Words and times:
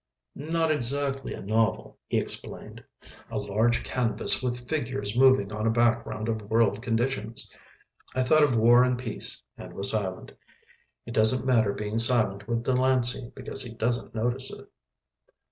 "Not 0.33 0.71
exactly 0.71 1.35
a 1.35 1.43
novel," 1.43 1.99
he 2.07 2.17
explained, 2.17 2.83
"a 3.29 3.37
large 3.37 3.83
canvas 3.83 4.41
with 4.41 4.67
figures 4.67 5.15
moving 5.15 5.53
on 5.53 5.67
a 5.67 5.69
back 5.69 6.05
ground 6.05 6.27
of 6.27 6.49
world 6.49 6.81
conditions." 6.81 7.55
I 8.15 8.23
thought 8.23 8.41
of 8.41 8.55
"War 8.55 8.83
and 8.83 8.97
Peace" 8.97 9.43
and 9.59 9.73
was 9.73 9.91
silent. 9.91 10.31
It 11.05 11.13
doesn't 11.13 11.45
matter 11.45 11.71
being 11.71 11.99
silent 11.99 12.47
with 12.47 12.63
Delancey 12.63 13.31
because 13.35 13.61
he 13.61 13.75
doesn't 13.75 14.15
notice 14.15 14.51
it. 14.51 14.67